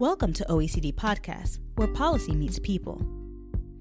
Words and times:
Welcome 0.00 0.32
to 0.32 0.46
OECD 0.48 0.94
Podcast, 0.94 1.58
where 1.74 1.86
policy 1.86 2.34
meets 2.34 2.58
people. 2.58 3.04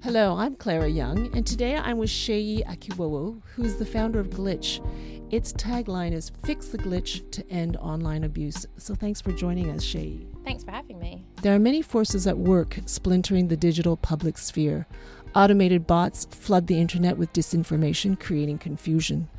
Hello, 0.04 0.36
I'm 0.36 0.54
Clara 0.54 0.90
Young, 0.90 1.34
and 1.34 1.48
today 1.48 1.78
I'm 1.78 1.98
with 1.98 2.10
Seyi 2.10 2.62
Akiwowo, 2.68 3.42
who 3.56 3.64
is 3.64 3.78
the 3.78 3.86
founder 3.86 4.20
of 4.20 4.30
Glitch. 4.30 4.86
Its 5.32 5.54
tagline 5.54 6.12
is 6.12 6.34
Fix 6.44 6.68
the 6.68 6.78
Glitch 6.78 7.32
to 7.32 7.50
End 7.50 7.78
Online 7.78 8.26
Abuse. 8.26 8.66
So 8.76 8.96
thanks 8.96 9.22
for 9.22 9.32
joining 9.32 9.70
us, 9.70 9.86
Seyi. 9.86 10.28
Thanks 10.44 10.62
for 10.62 10.72
having 10.72 11.00
me. 11.00 11.24
There 11.42 11.56
are 11.56 11.60
many 11.60 11.82
forces 11.82 12.28
at 12.28 12.38
work 12.38 12.80
splintering 12.86 13.48
the 13.48 13.56
digital 13.56 13.96
public 13.96 14.38
sphere. 14.38 14.88
Automated 15.34 15.88
bots 15.88 16.26
flood 16.26 16.68
the 16.68 16.82
internet 16.82 17.18
with 17.18 17.32
disinformation, 17.32 18.20
creating 18.20 18.58
confusion. 18.58 19.30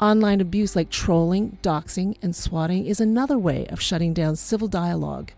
Online 0.00 0.40
abuse 0.40 0.74
like 0.74 0.90
trolling, 0.90 1.56
doxing, 1.62 2.16
and 2.20 2.34
swatting 2.34 2.84
is 2.84 3.00
another 3.00 3.38
way 3.38 3.64
of 3.68 3.80
shutting 3.80 4.12
down 4.12 4.34
civil 4.34 4.66
dialogue. 4.66 5.30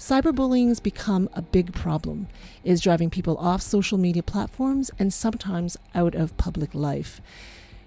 Cyberbullying 0.00 0.68
has 0.68 0.80
become 0.80 1.28
a 1.34 1.42
big 1.42 1.74
problem. 1.74 2.26
It 2.64 2.70
is 2.72 2.80
driving 2.80 3.10
people 3.10 3.36
off 3.36 3.60
social 3.60 3.98
media 3.98 4.22
platforms 4.22 4.90
and 4.98 5.12
sometimes 5.12 5.76
out 5.94 6.14
of 6.14 6.34
public 6.38 6.74
life. 6.74 7.20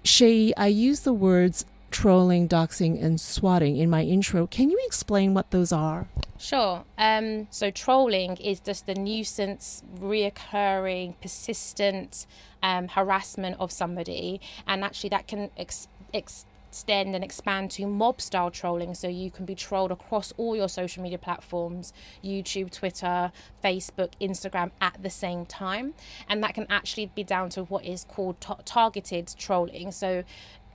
Seyi, 0.04 0.52
I 0.56 0.68
use 0.68 1.00
the 1.00 1.12
words 1.12 1.64
trolling, 1.90 2.48
doxing, 2.48 3.02
and 3.02 3.20
swatting 3.20 3.76
in 3.76 3.90
my 3.90 4.02
intro. 4.04 4.46
Can 4.46 4.70
you 4.70 4.80
explain 4.86 5.34
what 5.34 5.50
those 5.50 5.72
are? 5.72 6.06
Sure. 6.38 6.84
Um, 6.96 7.48
so, 7.50 7.72
trolling 7.72 8.36
is 8.36 8.60
just 8.60 8.86
the 8.86 8.94
nuisance, 8.94 9.82
reoccurring, 10.00 11.14
persistent 11.20 12.26
um, 12.62 12.86
harassment 12.88 13.56
of 13.58 13.72
somebody, 13.72 14.40
and 14.68 14.84
actually 14.84 15.10
that 15.10 15.26
can 15.26 15.50
ex- 15.56 15.88
ex- 16.12 16.46
extend 16.74 17.14
and 17.14 17.22
expand 17.22 17.70
to 17.70 17.86
mob 17.86 18.20
style 18.20 18.50
trolling. 18.50 18.94
So 18.96 19.06
you 19.06 19.30
can 19.30 19.44
be 19.44 19.54
trolled 19.54 19.92
across 19.92 20.32
all 20.36 20.56
your 20.56 20.68
social 20.68 21.04
media 21.04 21.18
platforms 21.18 21.92
YouTube, 22.22 22.72
Twitter, 22.72 23.30
Facebook, 23.62 24.10
Instagram 24.20 24.72
at 24.80 25.00
the 25.00 25.08
same 25.08 25.46
time. 25.46 25.94
And 26.28 26.42
that 26.42 26.54
can 26.54 26.66
actually 26.68 27.12
be 27.14 27.22
down 27.22 27.50
to 27.50 27.62
what 27.62 27.84
is 27.84 28.02
called 28.04 28.40
t- 28.40 28.54
targeted 28.64 29.32
trolling. 29.38 29.92
So 29.92 30.24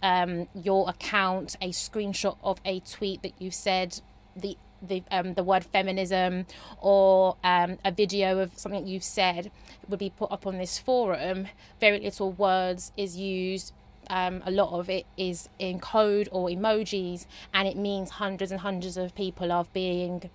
um, 0.02 0.48
your 0.54 0.90
account, 0.90 1.58
a 1.62 1.72
screenshot 1.72 2.38
of 2.42 2.62
a 2.64 2.80
tweet 2.80 3.22
that 3.23 3.34
you've 3.38 3.54
said, 3.54 4.00
the 4.38 4.58
the 4.82 5.04
um, 5.12 5.34
the 5.34 5.44
word 5.44 5.66
feminism 5.66 6.45
or 6.80 7.36
um, 7.44 7.78
a 7.84 7.92
video 7.92 8.40
of 8.40 8.58
something 8.58 8.88
you've 8.88 9.04
said 9.04 9.52
would 9.90 10.00
be 10.00 10.12
put 10.12 10.32
up 10.32 10.48
on 10.48 10.58
this 10.58 10.80
forum. 10.80 11.48
Very 11.82 12.00
little 12.00 12.32
words 12.32 12.94
is 12.95 13.18
used 13.18 13.73
um, 14.10 14.42
a 14.46 14.52
lot 14.52 14.72
of 14.78 14.90
it 14.90 15.06
is 15.18 15.50
in 15.60 15.80
code 15.80 16.30
or 16.32 16.50
emojis, 16.50 17.26
and 17.54 17.68
it 17.68 17.78
means 17.78 18.12
hundreds 18.12 18.52
and 18.52 18.62
hundreds 18.62 18.98
of 18.98 19.14
people 19.16 19.52
are 19.52 19.66
being 19.74 20.30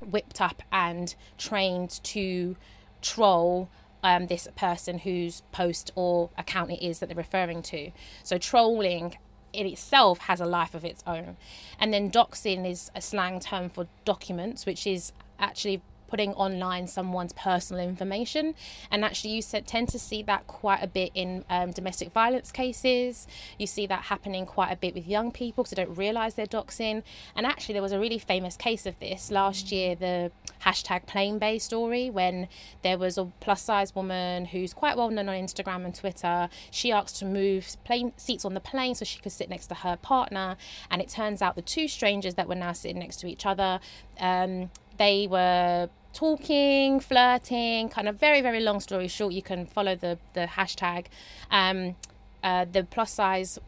whipped 0.00 0.40
up 0.40 0.62
and 0.70 1.14
trained 1.36 2.00
to 2.04 2.56
troll 3.02 3.68
um, 4.02 4.26
this 4.28 4.46
person 4.56 4.98
whose 4.98 5.42
post 5.52 5.90
or 5.94 6.30
account 6.38 6.70
it 6.70 6.84
is 6.84 7.00
that 7.00 7.08
they're 7.08 7.16
referring 7.16 7.62
to. 7.62 7.90
So 8.22 8.38
trolling 8.38 9.16
in 9.52 9.66
itself 9.66 10.18
has 10.20 10.40
a 10.40 10.46
life 10.46 10.74
of 10.74 10.84
its 10.84 11.02
own. 11.06 11.36
And 11.80 11.92
then 11.92 12.10
doxing 12.10 12.68
is 12.70 12.90
a 12.94 13.00
slang 13.00 13.40
term 13.40 13.68
for 13.68 13.88
documents, 14.04 14.66
which 14.66 14.86
is 14.86 15.12
actually 15.38 15.82
putting 16.08 16.32
online 16.34 16.86
someone's 16.86 17.32
personal 17.34 17.82
information. 17.82 18.54
And 18.90 19.04
actually, 19.04 19.30
you 19.30 19.42
said, 19.42 19.66
tend 19.66 19.88
to 19.90 19.98
see 19.98 20.22
that 20.24 20.46
quite 20.46 20.82
a 20.82 20.86
bit 20.86 21.12
in 21.14 21.44
um, 21.48 21.70
domestic 21.70 22.12
violence 22.12 22.50
cases. 22.50 23.26
You 23.58 23.66
see 23.66 23.86
that 23.86 24.04
happening 24.04 24.46
quite 24.46 24.72
a 24.72 24.76
bit 24.76 24.94
with 24.94 25.06
young 25.06 25.30
people 25.30 25.64
because 25.64 25.76
they 25.76 25.84
don't 25.84 25.96
realise 25.96 26.34
they're 26.34 26.46
doxing. 26.46 27.02
And 27.36 27.46
actually, 27.46 27.74
there 27.74 27.82
was 27.82 27.92
a 27.92 28.00
really 28.00 28.18
famous 28.18 28.56
case 28.56 28.86
of 28.86 28.98
this 28.98 29.30
last 29.30 29.70
year, 29.70 29.94
the 29.94 30.32
hashtag 30.64 31.06
Plane 31.06 31.38
Bae 31.38 31.58
story, 31.58 32.10
when 32.10 32.48
there 32.82 32.98
was 32.98 33.18
a 33.18 33.26
plus 33.40 33.62
size 33.62 33.94
woman 33.94 34.46
who's 34.46 34.72
quite 34.72 34.96
well 34.96 35.10
known 35.10 35.28
on 35.28 35.36
Instagram 35.36 35.84
and 35.84 35.94
Twitter. 35.94 36.48
She 36.70 36.90
asked 36.90 37.16
to 37.16 37.24
move 37.24 37.76
plane 37.84 38.12
seats 38.16 38.44
on 38.44 38.54
the 38.54 38.60
plane 38.60 38.94
so 38.94 39.04
she 39.04 39.20
could 39.20 39.32
sit 39.32 39.48
next 39.50 39.66
to 39.68 39.74
her 39.74 39.96
partner. 39.96 40.56
And 40.90 41.02
it 41.02 41.08
turns 41.08 41.42
out 41.42 41.54
the 41.54 41.62
two 41.62 41.88
strangers 41.88 42.34
that 42.34 42.48
were 42.48 42.54
now 42.54 42.72
sitting 42.72 42.98
next 42.98 43.20
to 43.20 43.26
each 43.26 43.44
other. 43.46 43.80
Um, 44.18 44.70
they 44.98 45.26
were 45.26 45.88
talking, 46.12 47.00
flirting, 47.00 47.88
kind 47.88 48.08
of 48.08 48.16
very, 48.18 48.40
very 48.40 48.60
long 48.60 48.80
story 48.80 49.08
short. 49.08 49.32
You 49.32 49.42
can 49.42 49.66
follow 49.66 49.94
the, 49.94 50.18
the 50.34 50.46
hashtag. 50.46 51.06
Um, 51.50 51.96
uh, 52.42 52.64
the 52.70 52.84
plus 52.84 53.12
size 53.12 53.58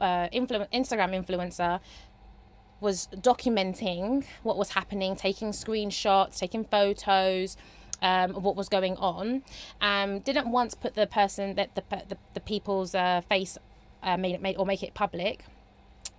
uh, 0.00 0.28
influ- 0.28 0.70
Instagram 0.72 1.24
influencer 1.24 1.80
was 2.80 3.08
documenting 3.16 4.24
what 4.42 4.56
was 4.56 4.70
happening, 4.70 5.14
taking 5.16 5.50
screenshots, 5.50 6.38
taking 6.38 6.64
photos. 6.64 7.56
Um, 8.02 8.34
of 8.34 8.44
what 8.44 8.56
was 8.56 8.70
going 8.70 8.96
on, 8.96 9.42
um, 9.82 10.20
didn't 10.20 10.50
once 10.50 10.74
put 10.74 10.94
the 10.94 11.06
person 11.06 11.54
that 11.56 11.74
the 11.74 11.82
the, 12.08 12.16
the 12.32 12.40
people's 12.40 12.94
uh, 12.94 13.20
face 13.28 13.58
uh, 14.02 14.16
made 14.16 14.40
made 14.40 14.56
or 14.56 14.64
make 14.64 14.82
it 14.82 14.94
public. 14.94 15.44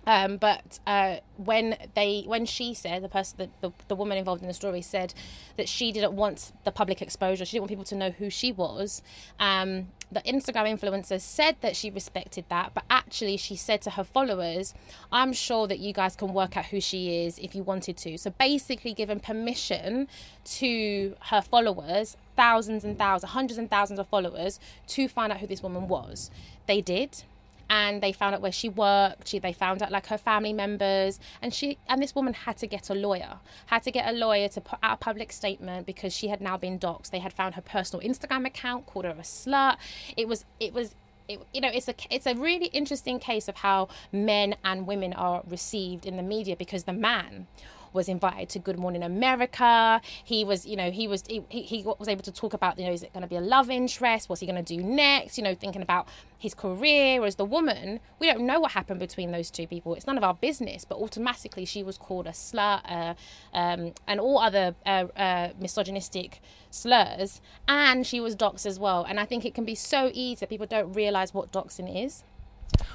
Um, 0.06 0.36
but 0.36 0.80
uh, 0.86 1.16
when 1.36 1.76
they 1.94 2.24
when 2.26 2.44
she 2.44 2.74
said 2.74 3.02
the 3.02 3.08
person 3.08 3.50
the, 3.60 3.68
the, 3.68 3.74
the 3.88 3.94
woman 3.94 4.18
involved 4.18 4.42
in 4.42 4.48
the 4.48 4.54
story 4.54 4.82
said 4.82 5.14
that 5.56 5.68
she 5.68 5.92
didn't 5.92 6.14
want 6.14 6.52
the 6.64 6.72
public 6.72 7.00
exposure 7.00 7.44
she 7.44 7.52
didn't 7.52 7.62
want 7.62 7.70
people 7.70 7.84
to 7.84 7.94
know 7.94 8.10
who 8.10 8.28
she 8.28 8.50
was 8.50 9.00
um, 9.38 9.88
the 10.10 10.20
instagram 10.22 10.78
influencer 10.78 11.20
said 11.20 11.56
that 11.60 11.76
she 11.76 11.90
respected 11.90 12.44
that 12.48 12.72
but 12.74 12.84
actually 12.90 13.36
she 13.36 13.54
said 13.54 13.80
to 13.80 13.90
her 13.90 14.04
followers 14.04 14.74
i'm 15.10 15.32
sure 15.32 15.66
that 15.66 15.78
you 15.78 15.92
guys 15.92 16.16
can 16.16 16.32
work 16.34 16.56
out 16.56 16.66
who 16.66 16.80
she 16.80 17.24
is 17.24 17.38
if 17.38 17.54
you 17.54 17.62
wanted 17.62 17.96
to. 17.96 18.18
So 18.18 18.30
basically 18.30 18.94
given 18.94 19.20
permission 19.20 20.08
to 20.44 21.16
her 21.30 21.40
followers 21.40 22.16
thousands 22.36 22.84
and 22.84 22.98
thousands 22.98 23.32
hundreds 23.32 23.58
and 23.58 23.70
thousands 23.70 23.98
of 23.98 24.08
followers 24.08 24.58
to 24.88 25.08
find 25.08 25.32
out 25.32 25.38
who 25.38 25.46
this 25.46 25.62
woman 25.62 25.88
was. 25.88 26.30
They 26.66 26.80
did 26.80 27.24
and 27.72 28.02
they 28.02 28.12
found 28.12 28.34
out 28.34 28.42
where 28.42 28.52
she 28.52 28.68
worked. 28.68 29.28
She, 29.28 29.38
they 29.38 29.54
found 29.54 29.82
out 29.82 29.90
like 29.90 30.06
her 30.08 30.18
family 30.18 30.52
members. 30.52 31.18
And 31.40 31.54
she 31.54 31.78
and 31.88 32.02
this 32.02 32.14
woman 32.14 32.34
had 32.34 32.58
to 32.58 32.66
get 32.66 32.90
a 32.90 32.94
lawyer 32.94 33.38
had 33.66 33.82
to 33.84 33.90
get 33.90 34.06
a 34.06 34.12
lawyer 34.12 34.48
to 34.48 34.60
put 34.60 34.78
out 34.82 34.94
a 34.94 34.96
public 34.98 35.32
statement 35.32 35.86
because 35.86 36.12
she 36.12 36.28
had 36.28 36.42
now 36.42 36.58
been 36.58 36.78
doxxed. 36.78 37.10
They 37.10 37.20
had 37.20 37.32
found 37.32 37.54
her 37.54 37.62
personal 37.62 38.06
instagram 38.06 38.46
account 38.46 38.84
called 38.84 39.06
her 39.06 39.12
a 39.12 39.22
slut. 39.22 39.76
It 40.18 40.28
was 40.28 40.44
it 40.60 40.74
was 40.74 40.94
it, 41.28 41.40
you 41.54 41.62
know 41.62 41.70
it's 41.72 41.88
a 41.88 41.94
it's 42.10 42.26
a 42.26 42.34
really 42.34 42.66
interesting 42.66 43.18
case 43.18 43.48
of 43.48 43.56
how 43.56 43.88
men 44.12 44.54
and 44.62 44.86
women 44.86 45.14
are 45.14 45.42
received 45.48 46.04
in 46.04 46.18
the 46.18 46.22
media 46.22 46.56
because 46.56 46.84
the 46.84 46.92
man 46.92 47.46
was 47.92 48.08
invited 48.08 48.48
to 48.50 48.58
Good 48.58 48.78
Morning 48.78 49.02
America. 49.02 50.00
He 50.24 50.44
was, 50.44 50.66
you 50.66 50.76
know, 50.76 50.90
he 50.90 51.08
was 51.08 51.22
he, 51.28 51.42
he 51.48 51.82
was 51.82 52.08
able 52.08 52.22
to 52.22 52.32
talk 52.32 52.54
about, 52.54 52.78
you 52.78 52.86
know, 52.86 52.92
is 52.92 53.02
it 53.02 53.12
going 53.12 53.22
to 53.22 53.28
be 53.28 53.36
a 53.36 53.40
love 53.40 53.70
interest? 53.70 54.28
What's 54.28 54.40
he 54.40 54.46
going 54.46 54.62
to 54.62 54.76
do 54.76 54.82
next? 54.82 55.38
You 55.38 55.44
know, 55.44 55.54
thinking 55.54 55.82
about 55.82 56.08
his 56.38 56.54
career. 56.54 57.20
Whereas 57.20 57.36
the 57.36 57.44
woman, 57.44 58.00
we 58.18 58.26
don't 58.26 58.44
know 58.44 58.60
what 58.60 58.72
happened 58.72 59.00
between 59.00 59.30
those 59.30 59.50
two 59.50 59.66
people. 59.66 59.94
It's 59.94 60.06
none 60.06 60.18
of 60.18 60.24
our 60.24 60.34
business. 60.34 60.84
But 60.84 60.98
automatically, 60.98 61.64
she 61.64 61.82
was 61.82 61.98
called 61.98 62.26
a 62.26 62.30
slut 62.30 62.80
uh, 62.84 63.14
um, 63.54 63.92
and 64.06 64.20
all 64.20 64.38
other 64.38 64.74
uh, 64.84 65.06
uh, 65.16 65.48
misogynistic 65.60 66.40
slurs, 66.70 67.40
and 67.68 68.06
she 68.06 68.20
was 68.20 68.34
doxxed 68.34 68.66
as 68.66 68.78
well. 68.78 69.04
And 69.04 69.20
I 69.20 69.24
think 69.24 69.44
it 69.44 69.54
can 69.54 69.64
be 69.64 69.74
so 69.74 70.10
easy 70.12 70.40
that 70.40 70.48
people 70.48 70.66
don't 70.66 70.92
realize 70.92 71.32
what 71.34 71.52
doxing 71.52 72.04
is. 72.04 72.24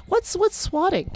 What's 0.06 0.34
what's 0.36 0.56
swatting? 0.56 1.10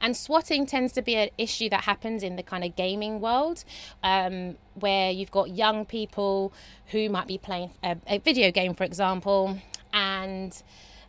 And 0.00 0.16
swatting 0.16 0.64
tends 0.66 0.92
to 0.92 1.02
be 1.02 1.16
an 1.16 1.30
issue 1.38 1.68
that 1.70 1.84
happens 1.84 2.22
in 2.22 2.36
the 2.36 2.42
kind 2.42 2.62
of 2.62 2.76
gaming 2.76 3.20
world, 3.20 3.64
um, 4.02 4.56
where 4.74 5.10
you've 5.10 5.32
got 5.32 5.50
young 5.50 5.84
people 5.84 6.52
who 6.88 7.08
might 7.08 7.26
be 7.26 7.36
playing 7.36 7.70
a, 7.82 7.96
a 8.06 8.18
video 8.18 8.52
game, 8.52 8.74
for 8.74 8.84
example, 8.84 9.58
and 9.92 10.62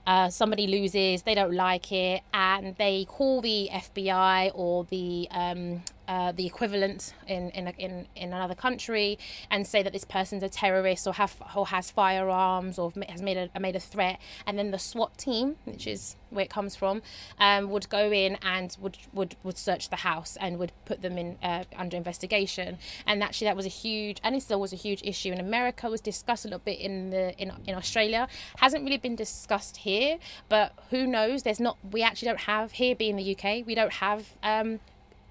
uh, 0.08 0.30
somebody 0.30 0.66
loses, 0.66 1.22
they 1.22 1.36
don't 1.36 1.54
like 1.54 1.92
it, 1.92 2.24
and 2.34 2.76
they 2.78 3.06
call 3.06 3.42
the 3.42 3.70
FBI 3.72 4.52
or 4.56 4.86
the 4.86 5.28
um, 5.30 5.84
uh, 6.10 6.32
the 6.32 6.46
equivalent 6.46 7.14
in, 7.28 7.52
in, 7.52 7.68
in, 7.78 8.08
in 8.16 8.34
another 8.34 8.56
country 8.56 9.20
and 9.52 9.68
say 9.68 9.84
that 9.84 9.94
this 9.94 10.04
person's 10.04 10.42
a 10.42 10.50
terrorist 10.50 11.06
or 11.06 11.14
have 11.14 11.36
or 11.56 11.68
has 11.68 11.92
firearms 11.92 12.80
or 12.80 12.92
has 13.08 13.22
made 13.22 13.38
a 13.38 13.60
made 13.60 13.76
a 13.76 13.80
threat, 13.80 14.20
and 14.48 14.58
then 14.58 14.72
the 14.72 14.80
SWAT 14.80 15.16
team, 15.20 15.58
which 15.66 15.86
is 15.86 16.16
where 16.32 16.44
it 16.44 16.50
comes 16.50 16.76
from, 16.76 17.04
um, 17.40 17.70
would 17.70 17.88
go 17.90 18.12
in 18.12 18.38
and 18.42 18.76
would, 18.82 18.98
would 19.14 19.36
would 19.44 19.58
search 19.58 19.90
the 19.90 19.98
house 19.98 20.36
and 20.42 20.58
would 20.58 20.72
put 20.86 21.04
them 21.04 21.16
in 21.16 21.38
uh, 21.44 21.64
under 21.78 21.96
investigation. 21.96 22.80
And 23.06 23.22
actually, 23.22 23.46
that 23.46 23.56
was 23.56 23.68
a 23.68 23.70
huge 23.70 24.18
and 24.24 24.36
it 24.36 24.42
still 24.42 24.60
was 24.60 24.74
a 24.74 24.78
huge 24.78 25.04
issue 25.04 25.32
in 25.32 25.40
America. 25.40 25.88
Was 25.92 26.02
discussed 26.02 26.44
a 26.44 26.48
little 26.48 26.60
bit 26.66 26.80
in 26.80 27.12
the 27.12 27.38
in, 27.38 27.52
in 27.68 27.76
Australia. 27.76 28.28
Hasn't 28.58 28.84
really 28.84 28.98
been 28.98 29.16
discussed 29.16 29.78
here, 29.78 30.18
but 30.50 30.74
who 30.90 31.06
knows? 31.06 31.44
There's 31.44 31.60
not. 31.60 31.78
We 31.92 32.02
actually 32.02 32.30
don't 32.30 32.42
have 32.42 32.72
here, 32.72 32.96
being 32.96 33.16
the 33.16 33.36
UK, 33.36 33.64
we 33.68 33.76
don't 33.76 33.94
have. 33.94 34.34
Um, 34.42 34.80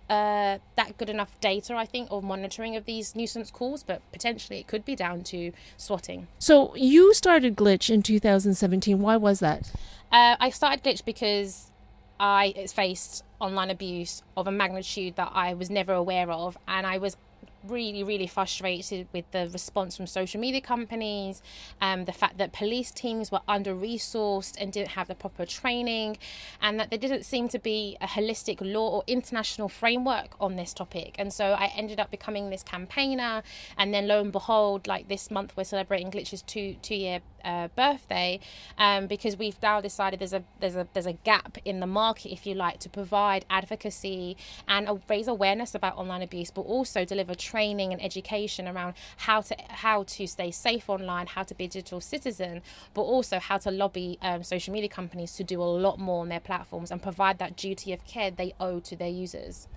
uh, 0.08 0.58
that 0.76 0.96
good 0.96 1.10
enough 1.10 1.38
data, 1.40 1.74
I 1.74 1.84
think, 1.84 2.10
or 2.10 2.22
monitoring 2.22 2.76
of 2.76 2.84
these 2.84 3.14
nuisance 3.14 3.50
calls, 3.50 3.82
but 3.82 4.00
potentially 4.12 4.58
it 4.58 4.66
could 4.66 4.84
be 4.84 4.96
down 4.96 5.22
to 5.24 5.52
swatting. 5.76 6.28
So 6.38 6.74
you 6.76 7.12
started 7.14 7.56
Glitch 7.56 7.90
in 7.90 8.02
2017. 8.02 9.00
Why 9.00 9.16
was 9.16 9.40
that? 9.40 9.70
Uh, 10.10 10.36
I 10.40 10.50
started 10.50 10.82
Glitch 10.82 11.04
because 11.04 11.70
I 12.18 12.66
faced 12.68 13.22
online 13.40 13.70
abuse 13.70 14.22
of 14.36 14.46
a 14.46 14.50
magnitude 14.50 15.16
that 15.16 15.30
I 15.34 15.54
was 15.54 15.70
never 15.70 15.92
aware 15.92 16.30
of, 16.30 16.56
and 16.66 16.86
I 16.86 16.98
was 16.98 17.16
really, 17.64 18.02
really 18.04 18.26
frustrated 18.26 19.08
with 19.12 19.30
the 19.30 19.48
response 19.52 19.96
from 19.96 20.06
social 20.06 20.40
media 20.40 20.60
companies, 20.60 21.42
um, 21.80 22.04
the 22.04 22.12
fact 22.12 22.38
that 22.38 22.52
police 22.52 22.90
teams 22.90 23.30
were 23.30 23.40
under 23.48 23.74
resourced 23.74 24.56
and 24.60 24.72
didn't 24.72 24.90
have 24.90 25.08
the 25.08 25.14
proper 25.14 25.44
training, 25.44 26.18
and 26.60 26.78
that 26.78 26.90
there 26.90 26.98
didn't 26.98 27.24
seem 27.24 27.48
to 27.48 27.58
be 27.58 27.96
a 28.00 28.06
holistic 28.06 28.58
law 28.60 28.88
or 28.88 29.04
international 29.06 29.68
framework 29.68 30.34
on 30.40 30.56
this 30.56 30.72
topic. 30.72 31.14
And 31.18 31.32
so 31.32 31.52
I 31.52 31.72
ended 31.76 32.00
up 32.00 32.10
becoming 32.10 32.50
this 32.50 32.62
campaigner, 32.62 33.42
and 33.76 33.92
then 33.92 34.06
lo 34.06 34.20
and 34.20 34.32
behold, 34.32 34.86
like 34.86 35.08
this 35.08 35.30
month 35.30 35.56
we're 35.56 35.64
celebrating 35.64 36.10
Glitch's 36.10 36.42
two 36.42 36.76
two 36.82 36.94
year 36.94 37.20
uh, 37.44 37.68
birthday 37.76 38.40
um, 38.76 39.06
because 39.06 39.36
we've 39.36 39.60
now 39.62 39.80
decided 39.80 40.20
there's 40.20 40.32
a 40.32 40.42
there's 40.60 40.76
a 40.76 40.86
there's 40.92 41.06
a 41.06 41.12
gap 41.12 41.58
in 41.64 41.80
the 41.80 41.86
market, 41.86 42.32
if 42.32 42.46
you 42.46 42.54
like, 42.54 42.78
to 42.80 42.88
provide 42.88 43.44
advocacy 43.50 44.36
and 44.66 44.88
uh, 44.88 44.96
raise 45.08 45.28
awareness 45.28 45.74
about 45.74 45.96
online 45.96 46.22
abuse, 46.22 46.50
but 46.50 46.62
also 46.62 47.04
deliver 47.04 47.34
training 47.34 47.92
and 47.92 48.02
education 48.02 48.66
around 48.68 48.94
how 49.18 49.40
to 49.40 49.56
how 49.68 50.02
to 50.04 50.26
stay 50.26 50.50
safe 50.50 50.88
online, 50.88 51.26
how 51.26 51.42
to 51.42 51.54
be 51.54 51.64
a 51.64 51.68
digital 51.68 52.00
citizen, 52.00 52.62
but 52.94 53.02
also 53.02 53.38
how 53.38 53.58
to 53.58 53.70
lobby 53.70 54.18
um, 54.22 54.42
social 54.42 54.72
media 54.72 54.88
companies 54.88 55.32
to 55.34 55.44
do 55.44 55.62
a 55.62 55.64
lot 55.64 55.98
more 55.98 56.20
on 56.22 56.28
their 56.28 56.40
platforms 56.40 56.90
and 56.90 57.02
provide 57.02 57.38
that 57.38 57.56
duty 57.56 57.92
of 57.92 58.04
care 58.06 58.30
they 58.30 58.54
owe 58.60 58.80
to 58.80 58.96
their 58.96 59.08
users. 59.08 59.68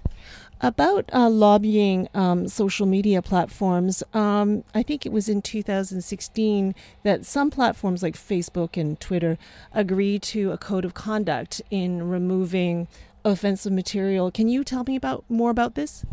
About 0.64 1.10
uh, 1.12 1.30
lobbying 1.30 2.08
um, 2.14 2.48
social 2.48 2.86
media 2.86 3.22
platforms, 3.22 4.04
um, 4.14 4.64
I 4.76 4.84
think 4.84 5.06
it 5.06 5.12
was 5.12 5.28
in 5.28 5.42
2016 5.42 6.76
that 7.04 7.26
some 7.26 7.50
platforms 7.50 8.04
like 8.04 8.16
Facebook 8.16 8.80
and 8.80 9.00
Twitter 9.00 9.40
agreed 9.74 10.22
to 10.24 10.52
a 10.52 10.58
code 10.58 10.86
of 10.86 10.94
conduct 10.94 11.62
in 11.72 12.08
removing 12.08 12.88
offensive 13.26 13.74
material. 13.74 14.30
Can 14.32 14.50
you 14.50 14.64
tell 14.64 14.84
me 14.84 14.96
about 14.96 15.26
more 15.30 15.50
about 15.50 15.76
this? 15.76 16.06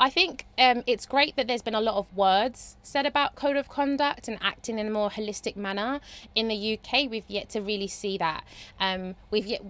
I 0.00 0.08
think 0.08 0.46
um, 0.56 0.82
it's 0.86 1.04
great 1.04 1.36
that 1.36 1.46
there's 1.46 1.60
been 1.60 1.74
a 1.74 1.80
lot 1.80 1.96
of 1.96 2.16
words 2.16 2.78
said 2.82 3.04
about 3.04 3.34
code 3.34 3.56
of 3.56 3.68
conduct 3.68 4.28
and 4.28 4.38
acting 4.40 4.78
in 4.78 4.86
a 4.86 4.90
more 4.90 5.10
holistic 5.10 5.56
manner. 5.56 6.00
In 6.34 6.48
the 6.48 6.78
UK, 6.78 7.10
we've 7.10 7.28
yet 7.28 7.50
to 7.50 7.60
really 7.60 7.86
see 7.86 8.16
that. 8.16 8.44
Um, 8.80 9.16
we've 9.30 9.46
yet 9.46 9.60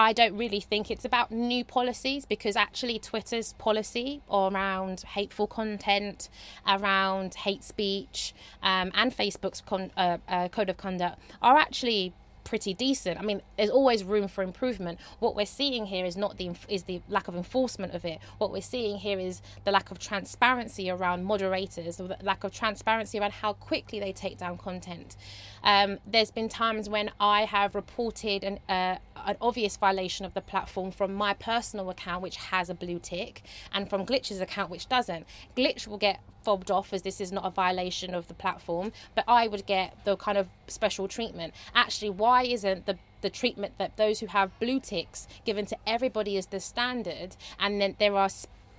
I 0.00 0.14
don't 0.14 0.34
really 0.34 0.60
think 0.60 0.90
it's 0.90 1.04
about 1.04 1.30
new 1.30 1.62
policies 1.62 2.24
because 2.24 2.56
actually 2.56 2.98
Twitter's 2.98 3.52
policy 3.54 4.22
around 4.32 5.00
hateful 5.00 5.46
content, 5.46 6.30
around 6.66 7.34
hate 7.34 7.62
speech, 7.62 8.32
um, 8.62 8.90
and 8.94 9.14
Facebook's 9.14 9.60
con- 9.60 9.90
uh, 9.98 10.16
uh, 10.26 10.48
code 10.48 10.70
of 10.70 10.78
conduct 10.78 11.20
are 11.42 11.58
actually 11.58 12.14
pretty 12.44 12.74
decent. 12.74 13.18
I 13.18 13.22
mean, 13.22 13.42
there's 13.56 13.70
always 13.70 14.04
room 14.04 14.28
for 14.28 14.42
improvement. 14.42 14.98
What 15.18 15.34
we're 15.34 15.46
seeing 15.46 15.86
here 15.86 16.04
is 16.04 16.16
not 16.16 16.36
the 16.36 16.50
is 16.68 16.84
the 16.84 17.00
lack 17.08 17.28
of 17.28 17.34
enforcement 17.34 17.94
of 17.94 18.04
it. 18.04 18.18
What 18.38 18.52
we're 18.52 18.62
seeing 18.62 18.98
here 18.98 19.18
is 19.18 19.42
the 19.64 19.72
lack 19.72 19.90
of 19.90 19.98
transparency 19.98 20.90
around 20.90 21.24
moderators, 21.24 21.96
the 21.96 22.16
lack 22.22 22.44
of 22.44 22.52
transparency 22.52 23.18
around 23.18 23.32
how 23.32 23.52
quickly 23.52 24.00
they 24.00 24.12
take 24.12 24.38
down 24.38 24.58
content. 24.58 25.16
Um, 25.62 25.98
there's 26.06 26.30
been 26.30 26.48
times 26.48 26.88
when 26.88 27.10
I 27.20 27.44
have 27.44 27.74
reported 27.74 28.44
an, 28.44 28.60
uh, 28.68 28.96
an 29.26 29.36
obvious 29.40 29.76
violation 29.76 30.24
of 30.24 30.34
the 30.34 30.40
platform 30.40 30.90
from 30.90 31.14
my 31.14 31.34
personal 31.34 31.90
account, 31.90 32.22
which 32.22 32.36
has 32.36 32.70
a 32.70 32.74
blue 32.74 32.98
tick, 32.98 33.42
and 33.72 33.88
from 33.88 34.06
Glitch's 34.06 34.40
account, 34.40 34.70
which 34.70 34.88
doesn't. 34.88 35.26
Glitch 35.56 35.86
will 35.86 35.98
get 35.98 36.20
fobbed 36.42 36.70
off 36.70 36.92
as 36.92 37.02
this 37.02 37.20
is 37.20 37.32
not 37.32 37.44
a 37.44 37.50
violation 37.50 38.14
of 38.14 38.28
the 38.28 38.34
platform, 38.34 38.92
but 39.14 39.24
I 39.26 39.46
would 39.46 39.66
get 39.66 39.96
the 40.04 40.16
kind 40.16 40.38
of 40.38 40.48
special 40.66 41.08
treatment. 41.08 41.54
Actually, 41.74 42.10
why 42.10 42.42
isn't 42.42 42.86
the 42.86 42.98
the 43.20 43.30
treatment 43.30 43.74
that 43.76 43.96
those 43.98 44.20
who 44.20 44.26
have 44.26 44.58
blue 44.58 44.80
ticks 44.80 45.28
given 45.44 45.66
to 45.66 45.76
everybody 45.86 46.36
as 46.38 46.46
the 46.46 46.60
standard, 46.60 47.36
and 47.58 47.80
then 47.80 47.94
there 47.98 48.16
are 48.16 48.30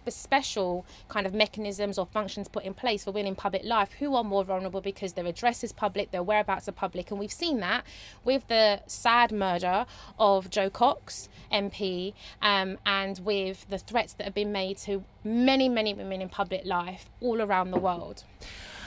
special 0.09 0.83
kind 1.09 1.27
of 1.27 1.33
mechanisms 1.35 1.99
or 1.99 2.07
functions 2.07 2.47
put 2.47 2.63
in 2.63 2.73
place 2.73 3.03
for 3.03 3.11
women 3.11 3.27
in 3.27 3.35
public 3.35 3.63
life 3.63 3.91
who 3.99 4.15
are 4.15 4.23
more 4.23 4.43
vulnerable 4.43 4.81
because 4.81 5.13
their 5.13 5.27
address 5.27 5.63
is 5.63 5.71
public, 5.71 6.09
their 6.09 6.23
whereabouts 6.23 6.67
are 6.67 6.71
public. 6.71 7.11
And 7.11 7.19
we've 7.19 7.31
seen 7.31 7.59
that 7.59 7.83
with 8.23 8.47
the 8.47 8.81
sad 8.87 9.31
murder 9.31 9.85
of 10.17 10.49
Jo 10.49 10.71
Cox, 10.71 11.29
MP, 11.51 12.13
um, 12.41 12.79
and 12.85 13.19
with 13.19 13.67
the 13.69 13.77
threats 13.77 14.13
that 14.13 14.23
have 14.23 14.33
been 14.33 14.51
made 14.51 14.77
to 14.79 15.03
many, 15.23 15.69
many 15.69 15.93
women 15.93 16.21
in 16.21 16.29
public 16.29 16.65
life 16.65 17.09
all 17.19 17.41
around 17.41 17.69
the 17.69 17.79
world. 17.79 18.23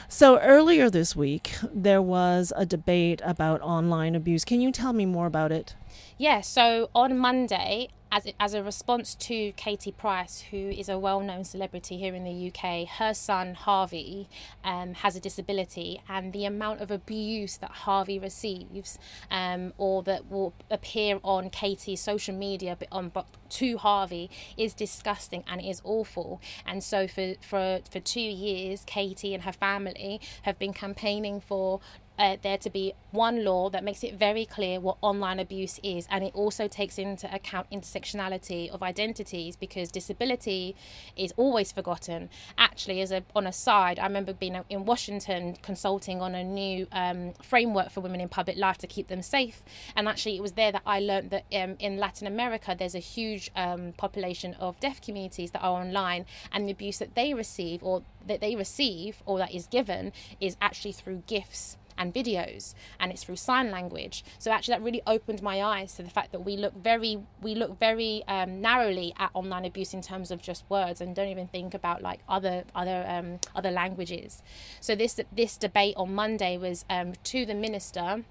So 0.09 0.39
earlier 0.41 0.91
this 0.91 1.17
week, 1.17 1.55
there 1.73 2.03
was 2.03 2.53
a 2.57 2.67
debate 2.67 3.21
about 3.25 3.61
online 3.63 4.15
abuse. 4.15 4.45
Can 4.45 4.61
you 4.61 4.71
tell 4.71 4.93
me 4.93 5.07
more 5.07 5.27
about 5.27 5.51
it? 5.51 5.75
Yeah, 6.19 6.41
so 6.41 6.91
on 6.95 7.19
Monday, 7.19 7.89
as, 8.15 8.33
as 8.39 8.55
a 8.55 8.63
response 8.63 9.17
to 9.17 9.51
Katie 9.53 9.91
Price, 9.91 10.45
who 10.53 10.57
is 10.57 10.89
a 10.89 10.97
well 10.97 11.19
known 11.19 11.43
celebrity 11.43 11.97
here 11.99 12.15
in 12.15 12.23
the 12.23 12.49
UK, 12.49 12.89
her 12.89 13.13
son 13.13 13.55
Harvey 13.55 14.29
um, 14.63 14.95
has 14.95 15.17
a 15.17 15.21
disability, 15.21 16.01
and 16.09 16.33
the 16.33 16.45
amount 16.45 16.81
of 16.81 16.93
abuse 16.93 17.57
that 17.57 17.73
Harvey 17.73 18.21
receives 18.21 19.01
um, 19.33 19.73
or 19.79 20.05
that 20.05 20.31
will 20.31 20.55
appear 20.71 21.19
on 21.25 21.51
Katie's 21.51 22.01
social 22.01 22.37
media 22.37 22.77
but 22.79 22.87
on, 22.93 23.09
but 23.09 23.27
to 23.51 23.79
Harvey 23.79 24.31
is 24.57 24.75
disgusting 24.75 25.43
and 25.49 25.61
is 25.61 25.81
awful. 25.85 26.41
And 26.65 26.85
so, 26.85 27.09
for, 27.09 27.35
for, 27.41 27.81
for 27.91 27.99
two 27.99 28.21
years, 28.21 28.85
Katie 28.87 29.35
and 29.35 29.43
her 29.43 29.53
family 29.53 30.21
have 30.43 30.57
been 30.57 30.73
campaigning 30.73 31.41
for 31.41 31.81
uh, 32.19 32.37
there 32.43 32.59
to 32.59 32.71
be 32.71 32.93
one 33.11 33.45
law 33.45 33.71
that 33.71 33.83
makes 33.85 34.05
it 34.05 34.15
very 34.15 34.45
clear 34.45 34.81
what 34.81 34.97
online 35.01 35.39
abuse 35.39 35.81
is, 35.83 36.07
and 36.11 36.25
it 36.25 36.35
also 36.35 36.69
takes 36.69 36.99
into 36.99 37.33
account 37.35 37.69
intersectionality 37.71 38.69
of 38.71 38.83
identities 38.83 39.57
because 39.57 39.91
disability 39.91 40.77
is 41.17 41.33
always 41.37 41.73
forgotten. 41.73 42.29
Actually, 42.59 43.01
as 43.01 43.11
a 43.11 43.25
on 43.35 43.47
a 43.47 43.53
side, 43.53 43.99
I 43.99 44.07
remember 44.07 44.33
being 44.33 44.59
in 44.69 44.85
Washington 44.85 45.57
consulting 45.63 46.21
on 46.21 46.35
a 46.35 46.45
new 46.45 46.87
um, 46.93 47.33
framework 47.43 47.91
for 47.91 48.01
women 48.01 48.21
in 48.21 48.29
public 48.29 48.57
life 48.57 48.79
to 48.79 48.87
keep 48.87 49.09
them 49.09 49.23
safe, 49.23 49.63
and 49.97 50.09
actually 50.09 50.37
it 50.37 50.43
was 50.43 50.53
there 50.53 50.73
that 50.73 50.83
I 50.87 51.01
learned 51.01 51.31
that 51.31 51.45
um, 51.53 51.77
in 51.79 51.97
Latin 51.99 52.27
America 52.27 52.77
there's 52.79 52.95
a 52.95 53.01
huge 53.01 53.51
um, 53.57 53.93
population 53.97 54.55
of 54.55 54.79
deaf 54.81 55.01
communities 55.01 55.51
that 55.53 55.63
are 55.63 55.81
online, 55.81 56.27
and 56.53 56.69
the 56.69 56.73
abuse 56.73 56.99
that 56.99 57.15
they 57.15 57.35
receive 57.35 57.83
or 57.83 58.03
that 58.27 58.41
they 58.41 58.57
receive 58.57 59.23
or 59.27 59.39
that 59.39 59.55
is 59.55 59.67
given 59.67 60.13
is 60.41 60.57
actually 60.61 60.93
through 60.93 61.23
GIFs 61.27 61.77
and 61.99 62.13
videos 62.13 62.75
and 63.01 63.11
it's 63.13 63.25
through 63.25 63.37
sign 63.37 63.71
language. 63.71 64.25
So 64.39 64.51
actually 64.51 64.75
that 64.75 64.83
really 64.83 65.03
opened 65.07 65.43
my 65.43 65.63
eyes 65.63 65.95
to 65.95 66.03
the 66.03 66.11
fact 66.11 66.33
that 66.33 66.41
we 66.41 66.57
look 66.57 66.75
very 66.75 67.21
we 67.43 67.55
look 67.55 67.79
very 67.79 68.23
um, 68.29 68.61
narrowly 68.61 69.15
at 69.19 69.31
online 69.35 69.65
abuse 69.65 69.95
in 69.95 70.03
terms 70.03 70.31
of 70.31 70.43
just 70.43 70.65
words 70.69 71.01
and 71.01 71.15
don't 71.15 71.29
even 71.29 71.47
think 71.47 71.75
about 71.75 72.03
like 72.03 72.21
other 72.29 72.65
other 72.75 73.05
um, 73.09 73.39
other 73.55 73.71
languages. 73.71 74.43
So 74.81 74.95
this 74.95 75.21
this 75.33 75.57
debate 75.57 75.95
on 75.97 76.15
monday 76.15 76.57
was 76.59 76.85
um, 76.91 77.13
to 77.25 77.47
the 77.47 77.55
minister 77.55 78.25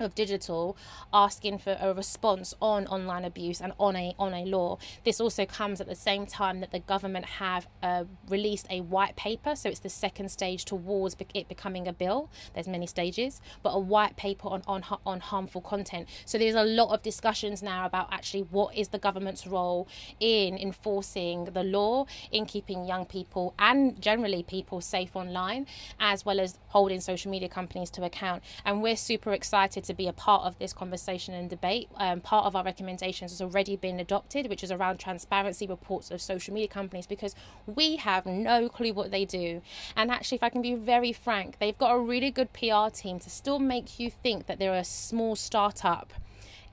of 0.00 0.14
digital 0.14 0.76
asking 1.12 1.58
for 1.58 1.76
a 1.80 1.94
response 1.94 2.54
on 2.60 2.86
online 2.88 3.24
abuse 3.24 3.60
and 3.60 3.72
on 3.78 3.96
a 3.96 4.14
on 4.18 4.34
a 4.34 4.44
law. 4.44 4.78
This 5.04 5.20
also 5.20 5.46
comes 5.46 5.80
at 5.80 5.86
the 5.86 5.94
same 5.94 6.26
time 6.26 6.60
that 6.60 6.72
the 6.72 6.80
government 6.80 7.24
have 7.24 7.68
uh, 7.82 8.04
released 8.28 8.66
a 8.70 8.80
white 8.80 9.16
paper. 9.16 9.54
So 9.54 9.68
it's 9.68 9.80
the 9.80 9.88
second 9.88 10.30
stage 10.30 10.64
towards 10.64 11.16
it 11.34 11.48
becoming 11.48 11.86
a 11.88 11.92
bill. 11.92 12.30
There's 12.54 12.68
many 12.68 12.86
stages 12.86 13.40
but 13.62 13.70
a 13.70 13.78
white 13.78 14.16
paper 14.16 14.48
on 14.48 14.62
on 14.66 14.84
on 15.06 15.20
harmful 15.20 15.60
content. 15.60 16.08
So 16.24 16.38
there's 16.38 16.54
a 16.54 16.64
lot 16.64 16.92
of 16.92 17.02
discussions 17.02 17.62
now 17.62 17.86
about 17.86 18.12
actually 18.12 18.42
what 18.42 18.76
is 18.76 18.88
the 18.88 18.98
government's 18.98 19.46
role 19.46 19.88
in 20.20 20.58
enforcing 20.58 21.44
the 21.46 21.62
law 21.62 22.06
in 22.30 22.46
keeping 22.46 22.84
young 22.84 23.06
people 23.06 23.54
and 23.58 24.00
generally 24.00 24.42
people 24.42 24.80
safe 24.80 25.14
online 25.14 25.66
as 26.00 26.24
well 26.24 26.40
as 26.40 26.58
holding 26.68 27.00
social 27.00 27.30
media 27.30 27.48
companies 27.48 27.90
to 27.90 28.02
account. 28.04 28.42
And 28.64 28.82
we're 28.82 28.96
super 28.96 29.32
excited 29.32 29.83
to 29.84 29.94
be 29.94 30.08
a 30.08 30.12
part 30.12 30.44
of 30.44 30.58
this 30.58 30.72
conversation 30.72 31.34
and 31.34 31.48
debate. 31.48 31.88
Um, 31.96 32.20
part 32.20 32.46
of 32.46 32.56
our 32.56 32.64
recommendations 32.64 33.32
has 33.32 33.40
already 33.40 33.76
been 33.76 34.00
adopted, 34.00 34.48
which 34.48 34.64
is 34.64 34.70
around 34.70 34.98
transparency 34.98 35.66
reports 35.66 36.10
of 36.10 36.20
social 36.20 36.52
media 36.54 36.68
companies 36.68 37.06
because 37.06 37.34
we 37.66 37.96
have 37.96 38.26
no 38.26 38.68
clue 38.68 38.92
what 38.92 39.10
they 39.10 39.24
do. 39.24 39.62
And 39.96 40.10
actually, 40.10 40.36
if 40.36 40.42
I 40.42 40.48
can 40.48 40.62
be 40.62 40.74
very 40.74 41.12
frank, 41.12 41.58
they've 41.58 41.78
got 41.78 41.92
a 41.94 41.98
really 41.98 42.30
good 42.30 42.52
PR 42.52 42.88
team 42.92 43.18
to 43.20 43.30
still 43.30 43.58
make 43.58 43.98
you 43.98 44.10
think 44.10 44.46
that 44.46 44.58
they're 44.58 44.74
a 44.74 44.84
small 44.84 45.36
startup 45.36 46.12